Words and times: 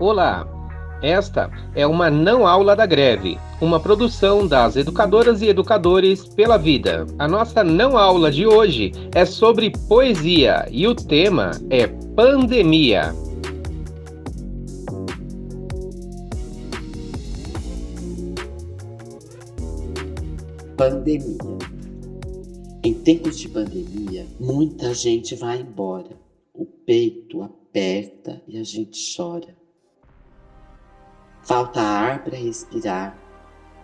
Olá! 0.00 0.44
Esta 1.00 1.48
é 1.72 1.86
uma 1.86 2.10
não 2.10 2.48
aula 2.48 2.74
da 2.74 2.84
greve, 2.84 3.38
uma 3.60 3.78
produção 3.78 4.44
das 4.44 4.74
educadoras 4.74 5.40
e 5.40 5.46
educadores 5.46 6.26
pela 6.26 6.56
vida. 6.56 7.06
A 7.16 7.28
nossa 7.28 7.62
não 7.62 7.96
aula 7.96 8.28
de 8.28 8.44
hoje 8.44 8.90
é 9.14 9.24
sobre 9.24 9.70
poesia 9.86 10.66
e 10.68 10.84
o 10.88 10.96
tema 10.96 11.52
é 11.70 11.86
pandemia. 11.86 13.14
Pandemia. 20.76 21.38
Em 22.82 22.94
tempos 22.94 23.38
de 23.38 23.48
pandemia, 23.48 24.26
muita 24.40 24.92
gente 24.92 25.36
vai 25.36 25.60
embora. 25.60 26.18
O 26.52 26.64
peito 26.64 27.42
aperta 27.42 28.42
e 28.48 28.58
a 28.58 28.64
gente 28.64 28.98
chora. 29.16 29.63
Falta 31.44 31.80
ar 31.80 32.18
para 32.20 32.36
respirar, 32.36 33.14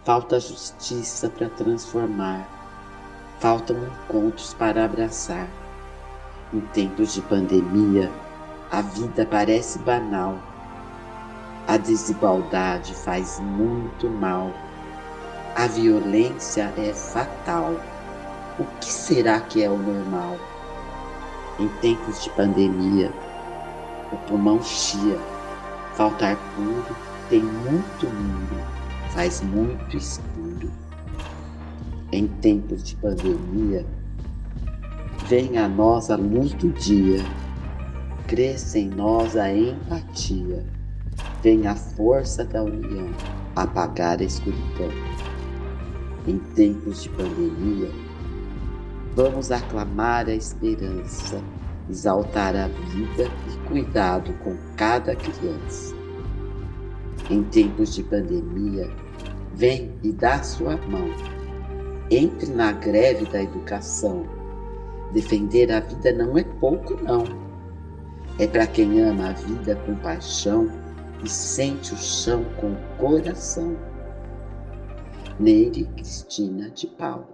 falta 0.05 0.41
justiça 0.41 1.29
para 1.29 1.49
transformar, 1.51 2.49
faltam 3.39 3.77
encontros 3.77 4.55
para 4.55 4.85
abraçar. 4.85 5.47
Em 6.53 6.61
tempos 6.61 7.15
de 7.15 7.23
pandemia, 7.23 8.11
a 8.73 8.83
vida 8.83 9.27
parece 9.31 9.79
banal. 9.81 10.37
A 11.69 11.77
desigualdade 11.77 12.95
faz 12.95 13.39
muito 13.41 14.09
mal 14.09 14.51
a 15.57 15.67
violência 15.67 16.73
é 16.79 16.93
fatal. 16.95 17.75
O 18.59 18.65
que 18.81 18.87
será 18.87 19.41
que 19.41 19.63
é 19.63 19.69
o 19.69 19.77
normal? 19.77 20.37
Em 21.59 21.69
tempos 21.81 22.23
de 22.23 22.31
pandemia, 22.31 23.13
o 24.13 24.17
pulmão 24.29 24.63
chia, 24.63 25.19
faltar 25.95 26.37
puro, 26.55 26.97
tem 27.31 27.43
muito 27.43 28.07
mundo, 28.07 28.61
faz 29.11 29.41
muito 29.41 29.97
escuro. 29.97 30.71
Em 32.13 32.27
tempos 32.27 32.83
de 32.83 32.97
pandemia, 32.97 33.87
vem 35.29 35.57
a 35.57 35.69
nós 35.69 36.11
a 36.11 36.17
luz 36.17 36.53
do 36.55 36.71
dia, 36.73 37.25
cresça 38.27 38.81
em 38.81 38.89
nós 38.89 39.37
a 39.37 39.51
empatia, 39.53 40.67
vem 41.41 41.69
a 41.69 41.77
força 41.77 42.45
da 42.45 42.65
união 42.65 43.09
apagar 43.55 44.19
a 44.19 44.25
escuridão 44.25 44.91
em 46.27 46.39
tempos 46.39 47.05
de 47.05 47.09
pandemia, 47.11 47.91
vamos 49.15 49.51
aclamar 49.51 50.29
a 50.29 50.35
esperança, 50.35 51.41
exaltar 51.89 52.55
a 52.55 52.69
vida 52.69 53.31
e 53.49 53.69
cuidado 53.69 54.33
com 54.45 54.57
cada 54.77 55.15
criança. 55.17 56.00
Em 57.31 57.45
tempos 57.45 57.95
de 57.95 58.03
pandemia, 58.03 58.91
vem 59.55 59.93
e 60.03 60.11
dá 60.11 60.43
sua 60.43 60.77
mão. 60.89 61.09
Entre 62.11 62.51
na 62.51 62.73
greve 62.73 63.25
da 63.27 63.41
educação. 63.41 64.27
Defender 65.13 65.71
a 65.71 65.79
vida 65.79 66.13
não 66.13 66.37
é 66.37 66.43
pouco, 66.43 66.95
não. 67.01 67.23
É 68.37 68.49
para 68.49 68.67
quem 68.67 69.01
ama 69.01 69.29
a 69.29 69.33
vida 69.33 69.77
com 69.87 69.95
paixão 69.95 70.69
e 71.25 71.29
sente 71.29 71.95
o 71.95 71.97
chão 71.97 72.45
com 72.61 72.73
o 72.73 72.97
coração. 72.99 73.77
Neire 75.39 75.85
Cristina 75.95 76.69
de 76.71 76.89
Paula. 76.89 77.29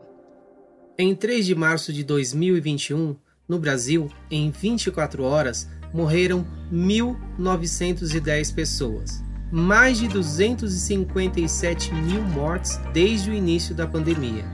Em 0.99 1.15
3 1.15 1.47
de 1.47 1.55
março 1.55 1.91
de 1.91 2.05
2021, 2.05 3.17
no 3.49 3.59
Brasil, 3.59 4.11
em 4.31 4.51
24 4.51 5.23
horas, 5.23 5.67
morreram 5.91 6.47
1.910 6.71 8.55
pessoas. 8.55 9.26
Mais 9.51 9.99
de 9.99 10.09
257 10.09 11.95
mil 11.95 12.23
mortes 12.23 12.81
desde 12.93 13.31
o 13.31 13.35
início 13.35 13.75
da 13.75 13.87
pandemia. 13.87 14.45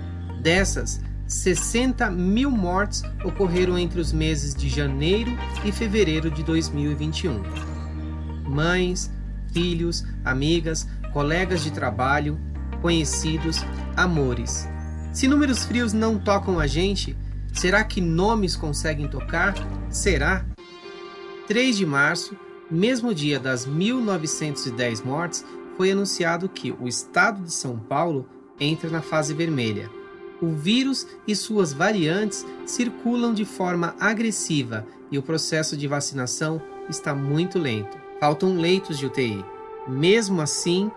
Dessas, 0.40 1.00
60 1.26 2.10
mil 2.10 2.50
mortes 2.50 3.02
ocorreram 3.24 3.78
entre 3.78 4.00
os 4.00 4.12
meses 4.12 4.54
de 4.54 4.68
janeiro 4.68 5.30
e 5.64 5.72
fevereiro 5.72 6.30
de 6.30 6.42
2021. 6.42 7.42
Mães, 8.46 9.10
filhos, 9.52 10.04
amigas, 10.24 10.86
colegas 11.12 11.62
de 11.62 11.70
trabalho, 11.70 12.38
conhecidos, 12.82 13.64
amores. 13.96 14.68
Se 15.12 15.26
números 15.26 15.64
frios 15.64 15.92
não 15.92 16.18
tocam 16.18 16.58
a 16.58 16.66
gente, 16.66 17.16
será 17.52 17.82
que 17.84 18.00
nomes 18.00 18.56
conseguem 18.56 19.08
tocar? 19.08 19.54
Será? 19.88 20.44
3 21.46 21.76
de 21.76 21.86
março, 21.86 22.36
mesmo 22.72 23.14
dia 23.14 23.38
das 23.38 23.66
1910 23.66 25.02
mortes, 25.02 25.44
foi 25.76 25.90
anunciado 25.90 26.48
que 26.48 26.72
o 26.72 26.88
estado 26.88 27.42
de 27.42 27.52
São 27.52 27.78
Paulo 27.78 28.26
entra 28.58 28.88
na 28.88 29.02
fase 29.02 29.34
vermelha. 29.34 29.90
O 30.40 30.48
vírus 30.48 31.06
e 31.26 31.36
suas 31.36 31.72
variantes 31.72 32.46
circulam 32.66 33.34
de 33.34 33.44
forma 33.44 33.94
agressiva 34.00 34.86
e 35.10 35.18
o 35.18 35.22
processo 35.22 35.76
de 35.76 35.86
vacinação 35.86 36.60
está 36.88 37.14
muito 37.14 37.58
lento. 37.58 37.96
Faltam 38.18 38.56
leitos 38.56 38.98
de 38.98 39.06
UTI. 39.06 39.44
Mesmo 39.86 40.40
assim, 40.40 40.90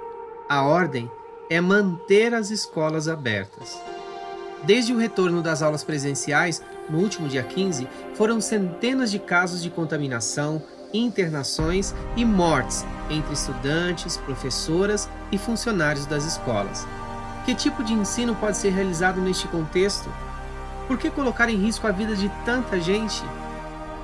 a 0.47 0.63
ordem 0.63 1.11
é 1.49 1.59
manter 1.59 2.33
as 2.33 2.51
escolas 2.51 3.07
abertas. 3.07 3.79
Desde 4.63 4.93
o 4.93 4.97
retorno 4.97 5.43
das 5.43 5.61
aulas 5.61 5.83
presenciais, 5.83 6.61
no 6.89 6.99
último 6.99 7.27
dia 7.27 7.43
15, 7.43 7.87
foram 8.13 8.39
centenas 8.39 9.11
de 9.11 9.19
casos 9.19 9.61
de 9.61 9.69
contaminação, 9.69 10.61
internações 10.93 11.93
e 12.15 12.23
mortes 12.23 12.85
entre 13.09 13.33
estudantes, 13.33 14.17
professoras 14.17 15.09
e 15.31 15.37
funcionários 15.37 16.05
das 16.05 16.25
escolas. 16.25 16.87
Que 17.45 17.53
tipo 17.53 17.83
de 17.83 17.93
ensino 17.93 18.35
pode 18.35 18.57
ser 18.57 18.69
realizado 18.69 19.21
neste 19.21 19.47
contexto? 19.47 20.09
Por 20.87 20.97
que 20.97 21.09
colocar 21.09 21.49
em 21.49 21.57
risco 21.57 21.87
a 21.87 21.91
vida 21.91 22.15
de 22.15 22.29
tanta 22.43 22.79
gente? 22.79 23.23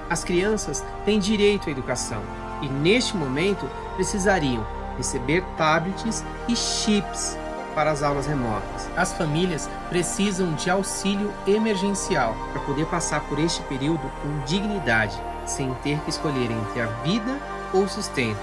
As 0.09 0.23
crianças 0.23 0.83
têm 1.05 1.19
direito 1.19 1.69
à 1.69 1.71
educação 1.71 2.21
e, 2.61 2.67
neste 2.67 3.15
momento, 3.15 3.67
precisariam 3.95 4.65
receber 4.97 5.43
tablets 5.57 6.23
e 6.47 6.55
chips 6.55 7.37
para 7.73 7.91
as 7.91 8.03
aulas 8.03 8.27
remotas. 8.27 8.89
As 8.95 9.13
famílias 9.13 9.69
precisam 9.89 10.53
de 10.53 10.69
auxílio 10.69 11.33
emergencial 11.47 12.35
para 12.51 12.61
poder 12.61 12.85
passar 12.87 13.21
por 13.27 13.39
este 13.39 13.61
período 13.63 14.01
com 14.21 14.45
dignidade, 14.45 15.15
sem 15.45 15.73
ter 15.75 15.99
que 16.01 16.09
escolher 16.09 16.51
entre 16.51 16.81
a 16.81 16.87
vida 17.03 17.39
ou 17.73 17.83
o 17.83 17.89
sustento. 17.89 18.39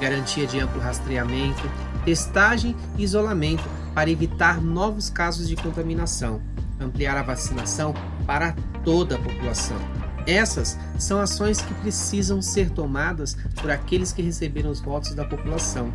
Garantia 0.00 0.46
de 0.46 0.60
amplo 0.60 0.80
rastreamento, 0.80 1.62
testagem 2.04 2.76
e 2.98 3.04
isolamento 3.04 3.64
para 3.94 4.10
evitar 4.10 4.60
novos 4.60 5.08
casos 5.08 5.48
de 5.48 5.56
contaminação. 5.56 6.40
Ampliar 6.80 7.16
a 7.16 7.22
vacinação 7.22 7.94
para 8.26 8.54
toda 8.84 9.14
a 9.14 9.18
população. 9.18 9.78
Essas 10.26 10.78
são 10.98 11.20
ações 11.20 11.60
que 11.60 11.74
precisam 11.74 12.40
ser 12.40 12.70
tomadas 12.70 13.36
por 13.60 13.70
aqueles 13.70 14.12
que 14.12 14.22
receberam 14.22 14.70
os 14.70 14.80
votos 14.80 15.14
da 15.14 15.24
população 15.24 15.92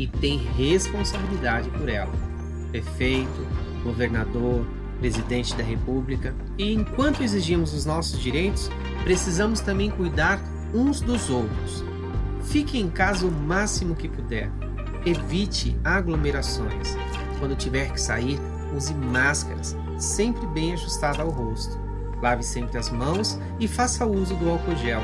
e 0.00 0.06
têm 0.06 0.38
responsabilidade 0.56 1.68
por 1.68 1.86
ela. 1.86 2.10
Prefeito, 2.70 3.46
governador, 3.84 4.64
presidente 4.98 5.54
da 5.54 5.62
República. 5.62 6.34
E 6.56 6.72
enquanto 6.72 7.22
exigimos 7.22 7.74
os 7.74 7.84
nossos 7.84 8.18
direitos, 8.18 8.70
precisamos 9.04 9.60
também 9.60 9.90
cuidar 9.90 10.40
uns 10.72 11.02
dos 11.02 11.28
outros. 11.28 11.84
Fique 12.44 12.80
em 12.80 12.88
casa 12.88 13.26
o 13.26 13.30
máximo 13.30 13.94
que 13.94 14.08
puder. 14.08 14.50
Evite 15.04 15.78
aglomerações. 15.84 16.96
Quando 17.38 17.54
tiver 17.54 17.92
que 17.92 18.00
sair, 18.00 18.38
use 18.74 18.94
máscaras, 18.94 19.76
sempre 19.98 20.46
bem 20.46 20.72
ajustada 20.72 21.22
ao 21.22 21.28
rosto. 21.28 21.78
Lave 22.22 22.42
sempre 22.42 22.78
as 22.78 22.88
mãos 22.88 23.38
e 23.58 23.68
faça 23.68 24.06
uso 24.06 24.34
do 24.36 24.48
álcool 24.48 24.76
gel. 24.76 25.02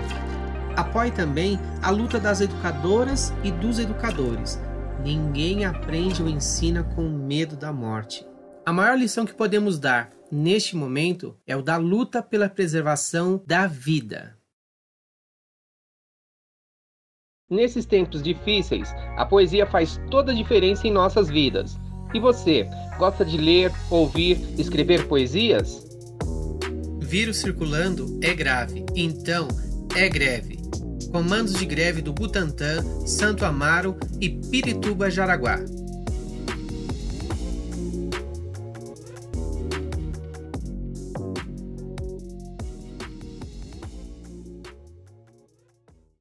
Apoie 0.74 1.10
também 1.10 1.60
a 1.82 1.90
luta 1.90 2.18
das 2.18 2.40
educadoras 2.40 3.32
e 3.44 3.50
dos 3.50 3.78
educadores. 3.78 4.58
Ninguém 5.02 5.64
aprende 5.64 6.22
ou 6.22 6.28
ensina 6.28 6.82
com 6.82 7.02
medo 7.08 7.56
da 7.56 7.72
morte. 7.72 8.26
A 8.64 8.72
maior 8.72 8.98
lição 8.98 9.24
que 9.24 9.34
podemos 9.34 9.78
dar 9.78 10.10
neste 10.30 10.74
momento 10.74 11.36
é 11.46 11.56
o 11.56 11.62
da 11.62 11.76
luta 11.76 12.22
pela 12.22 12.48
preservação 12.48 13.42
da 13.46 13.66
vida. 13.66 14.36
Nesses 17.48 17.86
tempos 17.86 18.22
difíceis, 18.22 18.92
a 19.16 19.24
poesia 19.24 19.66
faz 19.66 20.00
toda 20.10 20.32
a 20.32 20.34
diferença 20.34 20.88
em 20.88 20.92
nossas 20.92 21.28
vidas. 21.28 21.78
E 22.12 22.18
você, 22.18 22.68
gosta 22.98 23.24
de 23.24 23.36
ler, 23.36 23.70
ouvir, 23.88 24.38
escrever 24.58 25.06
poesias? 25.06 25.86
Vírus 26.98 27.36
circulando 27.36 28.18
é 28.20 28.34
grave, 28.34 28.84
então 28.96 29.46
é 29.94 30.08
greve. 30.08 30.55
Comandos 31.06 31.54
de 31.54 31.64
greve 31.64 32.02
do 32.02 32.12
Butantã, 32.12 32.82
Santo 33.06 33.44
Amaro 33.44 33.96
e 34.20 34.28
Pirituba 34.28 35.10
Jaraguá. 35.10 35.58